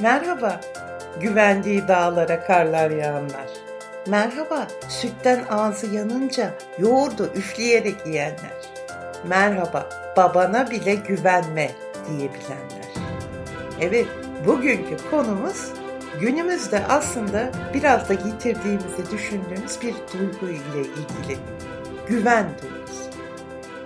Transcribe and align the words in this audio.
Merhaba, 0.00 0.60
güvendiği 1.20 1.88
dağlara 1.88 2.44
karlar 2.44 2.90
yağanlar. 2.90 3.48
Merhaba, 4.06 4.66
sütten 4.88 5.44
ağzı 5.50 5.86
yanınca 5.86 6.54
yoğurdu 6.78 7.30
üfleyerek 7.34 8.06
yiyenler. 8.06 8.60
Merhaba, 9.24 9.88
babana 10.16 10.70
bile 10.70 10.94
güvenme 10.94 11.70
diyebilenler. 12.08 12.90
Evet, 13.80 14.06
bugünkü 14.46 14.96
konumuz 15.10 15.72
günümüzde 16.20 16.86
aslında 16.88 17.50
biraz 17.74 18.08
da 18.08 18.12
yitirdiğimizi 18.12 19.10
düşündüğümüz 19.10 19.82
bir 19.82 19.94
duygu 20.12 20.48
ile 20.48 20.80
ilgili. 20.80 21.38
Güven 22.08 22.46
duygusu. 22.62 23.10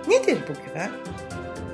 Nedir 0.07 0.39
bu 0.49 0.53
güven? 0.67 0.91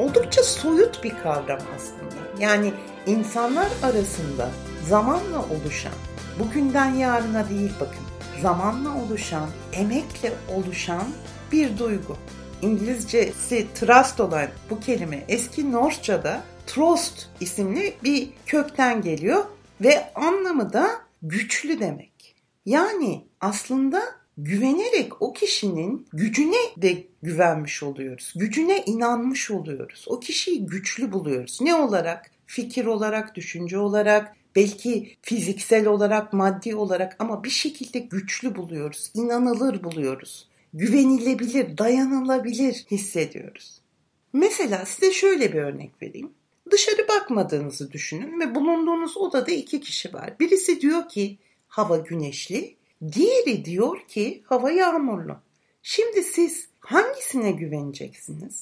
Oldukça 0.01 0.43
soyut 0.43 1.03
bir 1.03 1.09
kavram 1.23 1.59
aslında. 1.75 2.15
Yani 2.39 2.73
insanlar 3.05 3.67
arasında 3.83 4.49
zamanla 4.89 5.39
oluşan, 5.39 5.93
bugünden 6.39 6.93
yarına 6.93 7.49
değil 7.49 7.71
bakın, 7.79 8.05
zamanla 8.41 9.03
oluşan, 9.03 9.49
emekle 9.73 10.33
oluşan 10.55 11.03
bir 11.51 11.77
duygu. 11.77 12.17
İngilizcesi 12.61 13.67
trust 13.75 14.19
olan 14.19 14.47
bu 14.69 14.79
kelime 14.79 15.23
eski 15.27 15.71
Norçça'da 15.71 16.41
trost 16.67 17.29
isimli 17.39 17.93
bir 18.03 18.29
kökten 18.45 19.01
geliyor 19.01 19.45
ve 19.81 20.13
anlamı 20.15 20.73
da 20.73 20.89
güçlü 21.21 21.79
demek. 21.79 22.35
Yani 22.65 23.27
aslında 23.41 24.01
güvenerek 24.37 25.21
o 25.21 25.33
kişinin 25.33 26.07
gücüne 26.13 26.61
de 26.77 27.03
güvenmiş 27.23 27.83
oluyoruz. 27.83 28.33
Gücüne 28.35 28.83
inanmış 28.85 29.51
oluyoruz. 29.51 30.05
O 30.07 30.19
kişiyi 30.19 30.65
güçlü 30.65 31.11
buluyoruz. 31.11 31.61
Ne 31.61 31.75
olarak? 31.75 32.31
Fikir 32.45 32.85
olarak, 32.85 33.35
düşünce 33.35 33.77
olarak, 33.77 34.35
belki 34.55 35.17
fiziksel 35.21 35.87
olarak, 35.87 36.33
maddi 36.33 36.75
olarak 36.75 37.15
ama 37.19 37.43
bir 37.43 37.49
şekilde 37.49 37.99
güçlü 37.99 38.55
buluyoruz. 38.55 39.11
İnanılır 39.13 39.83
buluyoruz. 39.83 40.47
Güvenilebilir, 40.73 41.77
dayanılabilir 41.77 42.85
hissediyoruz. 42.91 43.81
Mesela 44.33 44.85
size 44.85 45.11
şöyle 45.11 45.53
bir 45.53 45.61
örnek 45.61 45.91
vereyim. 46.01 46.31
Dışarı 46.71 47.07
bakmadığınızı 47.07 47.91
düşünün 47.91 48.39
ve 48.39 48.55
bulunduğunuz 48.55 49.17
odada 49.17 49.51
iki 49.51 49.81
kişi 49.81 50.13
var. 50.13 50.33
Birisi 50.39 50.81
diyor 50.81 51.09
ki 51.09 51.37
hava 51.67 51.97
güneşli, 51.97 52.75
diğeri 53.11 53.65
diyor 53.65 54.07
ki 54.07 54.43
hava 54.45 54.71
yağmurlu. 54.71 55.37
Şimdi 55.83 56.23
siz 56.23 56.67
hangisine 56.79 57.51
güveneceksiniz? 57.51 58.61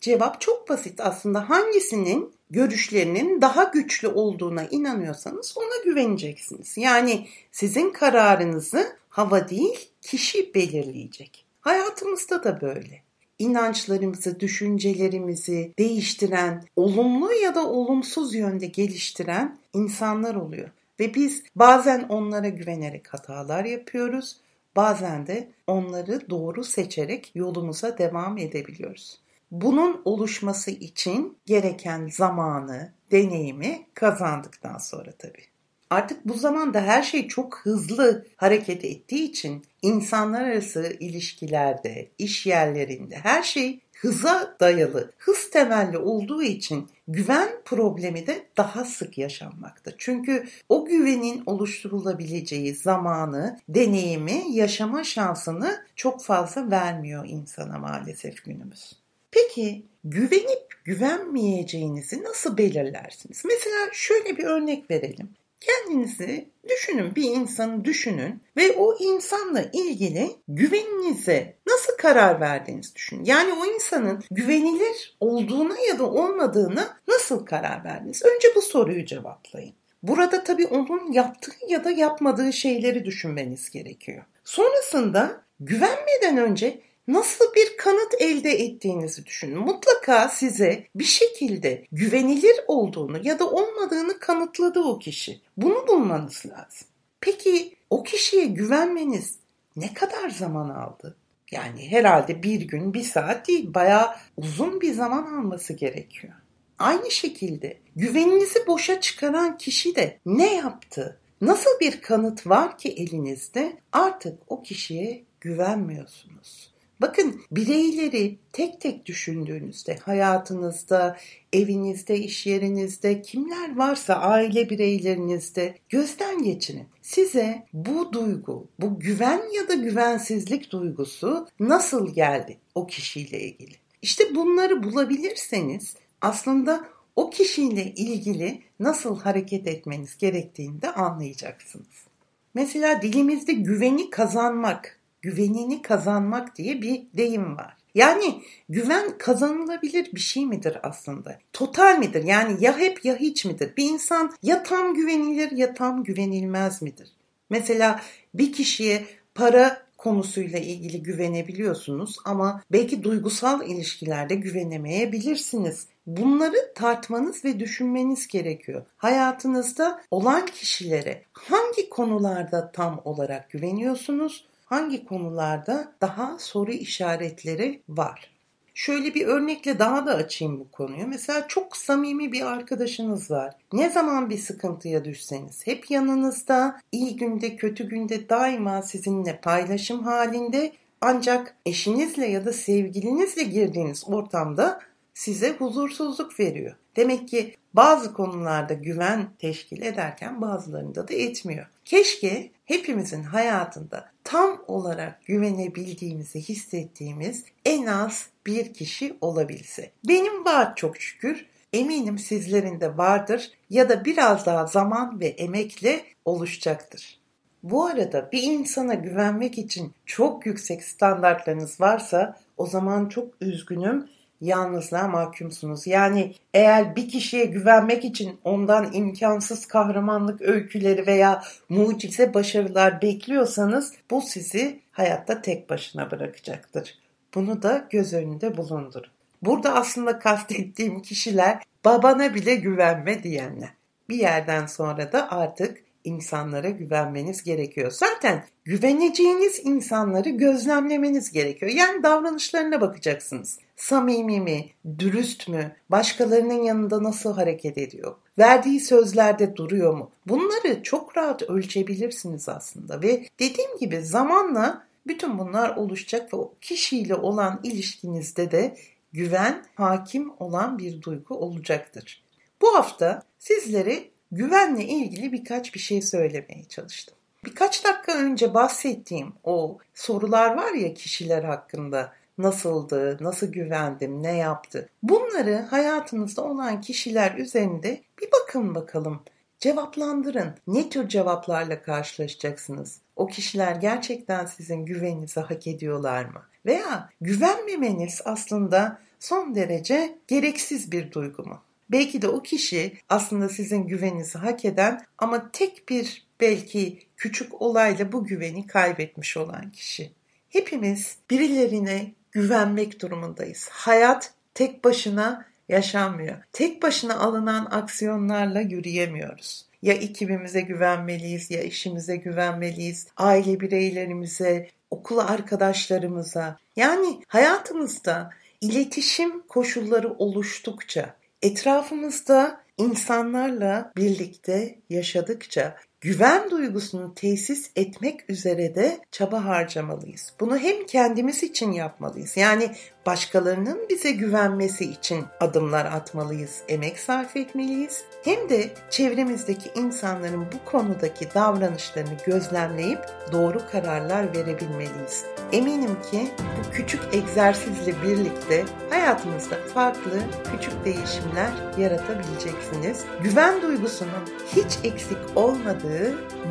Cevap 0.00 0.40
çok 0.40 0.68
basit 0.68 1.00
aslında. 1.00 1.50
Hangisinin 1.50 2.32
görüşlerinin 2.50 3.40
daha 3.40 3.64
güçlü 3.64 4.08
olduğuna 4.08 4.64
inanıyorsanız 4.64 5.54
ona 5.56 5.84
güveneceksiniz. 5.84 6.76
Yani 6.76 7.26
sizin 7.52 7.90
kararınızı 7.90 8.96
hava 9.08 9.48
değil 9.48 9.88
kişi 10.02 10.54
belirleyecek. 10.54 11.44
Hayatımızda 11.60 12.44
da 12.44 12.60
böyle 12.60 13.02
inançlarımızı, 13.38 14.40
düşüncelerimizi 14.40 15.72
değiştiren, 15.78 16.64
olumlu 16.76 17.32
ya 17.32 17.54
da 17.54 17.66
olumsuz 17.66 18.34
yönde 18.34 18.66
geliştiren 18.66 19.58
insanlar 19.74 20.34
oluyor. 20.34 20.70
Ve 21.00 21.14
biz 21.14 21.42
bazen 21.56 22.06
onlara 22.08 22.48
güvenerek 22.48 23.14
hatalar 23.14 23.64
yapıyoruz, 23.64 24.36
bazen 24.76 25.26
de 25.26 25.48
onları 25.66 26.30
doğru 26.30 26.64
seçerek 26.64 27.32
yolumuza 27.34 27.98
devam 27.98 28.38
edebiliyoruz. 28.38 29.20
Bunun 29.50 30.02
oluşması 30.04 30.70
için 30.70 31.38
gereken 31.46 32.08
zamanı, 32.08 32.92
deneyimi 33.12 33.86
kazandıktan 33.94 34.78
sonra 34.78 35.12
tabii. 35.18 35.44
Artık 35.90 36.28
bu 36.28 36.34
zamanda 36.34 36.80
her 36.80 37.02
şey 37.02 37.28
çok 37.28 37.58
hızlı 37.62 38.26
hareket 38.36 38.84
ettiği 38.84 39.30
için 39.30 39.64
insanlar 39.82 40.44
arası 40.44 40.96
ilişkilerde, 41.00 42.08
iş 42.18 42.46
yerlerinde 42.46 43.16
her 43.16 43.42
şey 43.42 43.80
hıza 44.00 44.56
dayalı, 44.60 45.12
hız 45.18 45.50
temelli 45.50 45.98
olduğu 45.98 46.42
için 46.42 46.88
güven 47.08 47.48
problemi 47.64 48.26
de 48.26 48.46
daha 48.56 48.84
sık 48.84 49.18
yaşanmakta. 49.18 49.90
Çünkü 49.98 50.44
o 50.68 50.84
güvenin 50.84 51.42
oluşturulabileceği 51.46 52.74
zamanı, 52.74 53.60
deneyimi, 53.68 54.42
yaşama 54.50 55.04
şansını 55.04 55.84
çok 55.96 56.24
fazla 56.24 56.70
vermiyor 56.70 57.26
insana 57.28 57.78
maalesef 57.78 58.44
günümüz. 58.44 58.92
Peki 59.30 59.86
güvenip 60.04 60.84
güvenmeyeceğinizi 60.84 62.24
nasıl 62.24 62.56
belirlersiniz? 62.56 63.42
Mesela 63.44 63.88
şöyle 63.92 64.36
bir 64.36 64.44
örnek 64.44 64.90
verelim. 64.90 65.28
Kendinizi 65.60 66.50
düşünün, 66.68 67.14
bir 67.14 67.24
insanı 67.24 67.84
düşünün 67.84 68.42
ve 68.56 68.72
o 68.72 68.96
insanla 69.00 69.62
ilgili 69.72 70.30
güveninize 70.48 71.56
nasıl 71.68 71.96
karar 71.96 72.40
verdiğinizi 72.40 72.94
düşünün. 72.94 73.24
Yani 73.24 73.52
o 73.52 73.66
insanın 73.66 74.24
güvenilir 74.30 75.16
olduğuna 75.20 75.76
ya 75.88 75.98
da 75.98 76.10
olmadığına 76.10 76.96
nasıl 77.08 77.46
karar 77.46 77.84
verdiniz? 77.84 78.22
Önce 78.24 78.48
bu 78.54 78.62
soruyu 78.62 79.06
cevaplayın. 79.06 79.74
Burada 80.02 80.44
tabii 80.44 80.66
onun 80.66 81.12
yaptığı 81.12 81.52
ya 81.68 81.84
da 81.84 81.90
yapmadığı 81.90 82.52
şeyleri 82.52 83.04
düşünmeniz 83.04 83.70
gerekiyor. 83.70 84.24
Sonrasında 84.44 85.44
güvenmeden 85.60 86.36
önce 86.36 86.80
nasıl 87.08 87.44
bir 87.54 87.76
kanıt 87.76 88.14
elde 88.18 88.50
ettiğinizi 88.50 89.26
düşünün. 89.26 89.58
Mutlaka 89.58 90.28
size 90.28 90.86
bir 90.94 91.04
şekilde 91.04 91.84
güvenilir 91.92 92.56
olduğunu 92.66 93.20
ya 93.22 93.38
da 93.38 93.50
olmadığını 93.50 94.18
kanıtladı 94.18 94.80
o 94.80 94.98
kişi. 94.98 95.40
Bunu 95.56 95.88
bulmanız 95.88 96.46
lazım. 96.46 96.88
Peki 97.20 97.74
o 97.90 98.02
kişiye 98.02 98.46
güvenmeniz 98.46 99.38
ne 99.76 99.94
kadar 99.94 100.30
zaman 100.30 100.68
aldı? 100.70 101.16
Yani 101.50 101.90
herhalde 101.90 102.42
bir 102.42 102.60
gün, 102.60 102.94
bir 102.94 103.02
saat 103.02 103.48
değil, 103.48 103.74
bayağı 103.74 104.10
uzun 104.36 104.80
bir 104.80 104.92
zaman 104.92 105.22
alması 105.22 105.72
gerekiyor. 105.72 106.34
Aynı 106.78 107.10
şekilde 107.10 107.78
güveninizi 107.96 108.66
boşa 108.66 109.00
çıkaran 109.00 109.58
kişi 109.58 109.96
de 109.96 110.18
ne 110.26 110.54
yaptı? 110.54 111.20
Nasıl 111.40 111.70
bir 111.80 112.00
kanıt 112.00 112.46
var 112.46 112.78
ki 112.78 112.88
elinizde 112.88 113.76
artık 113.92 114.38
o 114.48 114.62
kişiye 114.62 115.24
güvenmiyorsunuz. 115.40 116.75
Bakın 117.00 117.40
bireyleri 117.50 118.38
tek 118.52 118.80
tek 118.80 119.06
düşündüğünüzde 119.06 119.96
hayatınızda, 119.96 121.16
evinizde, 121.52 122.18
iş 122.18 122.46
yerinizde 122.46 123.22
kimler 123.22 123.76
varsa 123.76 124.14
aile 124.14 124.70
bireylerinizde 124.70 125.78
gözden 125.88 126.42
geçirin. 126.42 126.86
Size 127.02 127.66
bu 127.72 128.12
duygu, 128.12 128.68
bu 128.80 129.00
güven 129.00 129.42
ya 129.54 129.68
da 129.68 129.74
güvensizlik 129.74 130.72
duygusu 130.72 131.48
nasıl 131.60 132.14
geldi 132.14 132.58
o 132.74 132.86
kişiyle 132.86 133.40
ilgili? 133.40 133.74
İşte 134.02 134.34
bunları 134.34 134.82
bulabilirseniz 134.82 135.94
aslında 136.20 136.88
o 137.16 137.30
kişiyle 137.30 137.84
ilgili 137.84 138.62
nasıl 138.80 139.20
hareket 139.20 139.66
etmeniz 139.66 140.18
gerektiğini 140.18 140.82
de 140.82 140.92
anlayacaksınız. 140.92 142.06
Mesela 142.54 143.02
dilimizde 143.02 143.52
güveni 143.52 144.10
kazanmak 144.10 145.00
güvenini 145.22 145.82
kazanmak 145.82 146.56
diye 146.56 146.82
bir 146.82 147.02
deyim 147.16 147.56
var. 147.56 147.76
Yani 147.94 148.42
güven 148.68 149.18
kazanılabilir 149.18 150.12
bir 150.14 150.20
şey 150.20 150.46
midir 150.46 150.78
aslında? 150.82 151.38
Total 151.52 151.98
midir? 151.98 152.24
Yani 152.24 152.64
ya 152.64 152.78
hep 152.78 153.04
ya 153.04 153.16
hiç 153.16 153.44
midir? 153.44 153.72
Bir 153.76 153.84
insan 153.84 154.32
ya 154.42 154.62
tam 154.62 154.94
güvenilir 154.94 155.50
ya 155.50 155.74
tam 155.74 156.04
güvenilmez 156.04 156.82
midir? 156.82 157.12
Mesela 157.50 158.00
bir 158.34 158.52
kişiye 158.52 159.06
para 159.34 159.86
konusuyla 159.96 160.58
ilgili 160.58 161.02
güvenebiliyorsunuz 161.02 162.16
ama 162.24 162.62
belki 162.72 163.02
duygusal 163.02 163.68
ilişkilerde 163.68 164.34
güvenemeyebilirsiniz. 164.34 165.86
Bunları 166.06 166.72
tartmanız 166.74 167.44
ve 167.44 167.60
düşünmeniz 167.60 168.28
gerekiyor. 168.28 168.86
Hayatınızda 168.96 170.00
olan 170.10 170.46
kişilere 170.46 171.22
hangi 171.32 171.90
konularda 171.90 172.72
tam 172.72 173.00
olarak 173.04 173.50
güveniyorsunuz? 173.50 174.46
Hangi 174.66 175.06
konularda 175.06 175.92
daha 176.00 176.38
soru 176.38 176.72
işaretleri 176.72 177.82
var? 177.88 178.30
Şöyle 178.74 179.14
bir 179.14 179.26
örnekle 179.26 179.78
daha 179.78 180.06
da 180.06 180.14
açayım 180.14 180.60
bu 180.60 180.70
konuyu. 180.70 181.06
Mesela 181.06 181.48
çok 181.48 181.76
samimi 181.76 182.32
bir 182.32 182.46
arkadaşınız 182.46 183.30
var. 183.30 183.54
Ne 183.72 183.90
zaman 183.90 184.30
bir 184.30 184.38
sıkıntıya 184.38 185.04
düşseniz 185.04 185.66
hep 185.66 185.90
yanınızda, 185.90 186.80
iyi 186.92 187.16
günde 187.16 187.56
kötü 187.56 187.88
günde 187.88 188.28
daima 188.28 188.82
sizinle 188.82 189.40
paylaşım 189.40 190.02
halinde 190.02 190.72
ancak 191.00 191.56
eşinizle 191.66 192.26
ya 192.26 192.44
da 192.44 192.52
sevgilinizle 192.52 193.42
girdiğiniz 193.42 194.04
ortamda 194.06 194.80
size 195.14 195.52
huzursuzluk 195.52 196.40
veriyor. 196.40 196.76
Demek 196.96 197.28
ki 197.28 197.54
bazı 197.74 198.14
konularda 198.14 198.74
güven 198.74 199.28
teşkil 199.38 199.82
ederken 199.82 200.40
bazılarında 200.40 201.08
da 201.08 201.14
etmiyor. 201.14 201.66
Keşke 201.84 202.50
hepimizin 202.64 203.22
hayatında 203.22 204.15
tam 204.26 204.64
olarak 204.66 205.26
güvenebildiğimizi 205.26 206.40
hissettiğimiz 206.40 207.44
en 207.64 207.86
az 207.86 208.26
bir 208.46 208.74
kişi 208.74 209.16
olabilse. 209.20 209.90
Benim 210.08 210.44
var 210.44 210.76
çok 210.76 211.00
şükür 211.00 211.46
Eminim 211.72 212.18
sizlerin 212.18 212.80
de 212.80 212.96
vardır 212.98 213.50
ya 213.70 213.88
da 213.88 214.04
biraz 214.04 214.46
daha 214.46 214.66
zaman 214.66 215.20
ve 215.20 215.26
emekle 215.26 216.04
oluşacaktır. 216.24 217.20
Bu 217.62 217.84
arada 217.84 218.28
bir 218.32 218.42
insana 218.42 218.94
güvenmek 218.94 219.58
için 219.58 219.92
çok 220.06 220.46
yüksek 220.46 220.84
standartlarınız 220.84 221.80
varsa 221.80 222.36
o 222.56 222.66
zaman 222.66 223.08
çok 223.08 223.34
üzgünüm 223.40 224.08
yalnızlığa 224.40 225.08
mahkumsunuz. 225.08 225.86
Yani 225.86 226.34
eğer 226.54 226.96
bir 226.96 227.08
kişiye 227.08 227.44
güvenmek 227.44 228.04
için 228.04 228.38
ondan 228.44 228.92
imkansız 228.92 229.66
kahramanlık 229.66 230.42
öyküleri 230.42 231.06
veya 231.06 231.42
mucize 231.68 232.34
başarılar 232.34 233.02
bekliyorsanız 233.02 233.92
bu 234.10 234.20
sizi 234.20 234.80
hayatta 234.92 235.42
tek 235.42 235.70
başına 235.70 236.10
bırakacaktır. 236.10 236.98
Bunu 237.34 237.62
da 237.62 237.86
göz 237.90 238.12
önünde 238.12 238.56
bulundurun. 238.56 239.10
Burada 239.42 239.74
aslında 239.74 240.18
kastettiğim 240.18 241.02
kişiler 241.02 241.62
babana 241.84 242.34
bile 242.34 242.54
güvenme 242.54 243.22
diyenler. 243.22 243.70
Bir 244.08 244.16
yerden 244.16 244.66
sonra 244.66 245.12
da 245.12 245.30
artık 245.32 245.82
insanlara 246.04 246.70
güvenmeniz 246.70 247.42
gerekiyor. 247.42 247.90
Zaten 247.90 248.44
güveneceğiniz 248.64 249.60
insanları 249.64 250.28
gözlemlemeniz 250.28 251.32
gerekiyor. 251.32 251.72
Yani 251.72 252.02
davranışlarına 252.02 252.80
bakacaksınız. 252.80 253.58
Samimi 253.76 254.40
mi, 254.40 254.70
dürüst 254.98 255.48
mü, 255.48 255.76
başkalarının 255.90 256.62
yanında 256.62 257.02
nasıl 257.02 257.34
hareket 257.34 257.78
ediyor, 257.78 258.14
verdiği 258.38 258.80
sözlerde 258.80 259.56
duruyor 259.56 259.94
mu? 259.94 260.10
Bunları 260.26 260.82
çok 260.82 261.16
rahat 261.16 261.42
ölçebilirsiniz 261.42 262.48
aslında 262.48 263.02
ve 263.02 263.26
dediğim 263.38 263.78
gibi 263.78 264.02
zamanla 264.02 264.86
bütün 265.06 265.38
bunlar 265.38 265.76
oluşacak 265.76 266.34
ve 266.34 266.36
o 266.36 266.54
kişiyle 266.60 267.14
olan 267.14 267.60
ilişkinizde 267.62 268.50
de 268.50 268.76
güven 269.12 269.64
hakim 269.74 270.32
olan 270.38 270.78
bir 270.78 271.02
duygu 271.02 271.34
olacaktır. 271.34 272.22
Bu 272.62 272.74
hafta 272.74 273.22
sizlere 273.38 274.04
güvenle 274.32 274.84
ilgili 274.84 275.32
birkaç 275.32 275.74
bir 275.74 275.80
şey 275.80 276.02
söylemeye 276.02 276.64
çalıştım. 276.68 277.14
Birkaç 277.44 277.84
dakika 277.84 278.12
önce 278.12 278.54
bahsettiğim 278.54 279.32
o 279.44 279.78
sorular 279.94 280.56
var 280.56 280.72
ya 280.72 280.94
kişiler 280.94 281.44
hakkında 281.44 282.12
nasıldı, 282.38 283.18
nasıl 283.20 283.52
güvendim, 283.52 284.22
ne 284.22 284.36
yaptı. 284.36 284.88
Bunları 285.02 285.56
hayatınızda 285.56 286.44
olan 286.44 286.80
kişiler 286.80 287.34
üzerinde 287.34 288.00
bir 288.20 288.28
bakın 288.32 288.74
bakalım. 288.74 289.20
Cevaplandırın. 289.58 290.54
Ne 290.66 290.88
tür 290.88 291.08
cevaplarla 291.08 291.82
karşılaşacaksınız? 291.82 293.00
O 293.16 293.26
kişiler 293.26 293.76
gerçekten 293.76 294.46
sizin 294.46 294.84
güveninizi 294.84 295.40
hak 295.40 295.66
ediyorlar 295.66 296.24
mı? 296.24 296.42
Veya 296.66 297.10
güvenmemeniz 297.20 298.20
aslında 298.24 298.98
son 299.20 299.54
derece 299.54 300.18
gereksiz 300.28 300.92
bir 300.92 301.12
duygu 301.12 301.42
mu? 301.42 301.62
Belki 301.90 302.22
de 302.22 302.28
o 302.28 302.42
kişi 302.42 302.98
aslında 303.08 303.48
sizin 303.48 303.86
güveninizi 303.86 304.38
hak 304.38 304.64
eden 304.64 305.04
ama 305.18 305.50
tek 305.52 305.88
bir 305.88 306.26
belki 306.40 306.98
küçük 307.16 307.62
olayla 307.62 308.12
bu 308.12 308.24
güveni 308.24 308.66
kaybetmiş 308.66 309.36
olan 309.36 309.70
kişi. 309.70 310.12
Hepimiz 310.48 311.16
birilerine 311.30 312.12
güvenmek 312.36 313.02
durumundayız. 313.02 313.68
Hayat 313.72 314.30
tek 314.54 314.84
başına 314.84 315.46
yaşanmıyor. 315.68 316.36
Tek 316.52 316.82
başına 316.82 317.18
alınan 317.18 317.64
aksiyonlarla 317.64 318.60
yürüyemiyoruz. 318.60 319.66
Ya 319.82 319.94
ekibimize 319.94 320.60
güvenmeliyiz, 320.60 321.50
ya 321.50 321.62
işimize 321.62 322.16
güvenmeliyiz, 322.16 323.06
aile 323.16 323.60
bireylerimize, 323.60 324.68
okul 324.90 325.18
arkadaşlarımıza. 325.18 326.58
Yani 326.76 327.22
hayatımızda 327.28 328.30
iletişim 328.60 329.42
koşulları 329.42 330.12
oluştukça, 330.12 331.14
etrafımızda 331.42 332.60
insanlarla 332.78 333.92
birlikte 333.96 334.78
yaşadıkça 334.90 335.76
güven 336.00 336.50
duygusunu 336.50 337.14
tesis 337.14 337.70
etmek 337.76 338.30
üzere 338.30 338.74
de 338.74 338.98
çaba 339.10 339.44
harcamalıyız. 339.44 340.32
Bunu 340.40 340.58
hem 340.58 340.86
kendimiz 340.86 341.42
için 341.42 341.72
yapmalıyız. 341.72 342.36
Yani 342.36 342.70
başkalarının 343.06 343.86
bize 343.90 344.10
güvenmesi 344.10 344.84
için 344.84 345.24
adımlar 345.40 345.84
atmalıyız, 345.84 346.62
emek 346.68 346.98
sarf 346.98 347.36
etmeliyiz. 347.36 348.04
Hem 348.24 348.48
de 348.48 348.70
çevremizdeki 348.90 349.70
insanların 349.74 350.46
bu 350.52 350.70
konudaki 350.70 351.34
davranışlarını 351.34 352.16
gözlemleyip 352.26 353.00
doğru 353.32 353.58
kararlar 353.72 354.36
verebilmeliyiz. 354.36 355.24
Eminim 355.52 356.02
ki 356.10 356.28
bu 356.38 356.72
küçük 356.72 357.00
egzersizle 357.12 358.02
birlikte 358.02 358.64
hayatınızda 358.90 359.56
farklı 359.74 360.20
küçük 360.52 360.84
değişimler 360.84 361.50
yaratabileceksiniz. 361.78 363.04
Güven 363.22 363.62
duygusunun 363.62 364.24
hiç 364.56 364.78
eksik 364.84 365.18
olmadığı 365.36 365.85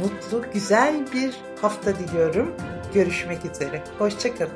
mutlu, 0.02 0.52
güzel 0.54 1.14
bir 1.14 1.36
hafta 1.62 1.96
diliyorum. 2.00 2.56
Görüşmek 2.94 3.46
üzere. 3.46 3.84
Hoşçakalın. 3.98 4.52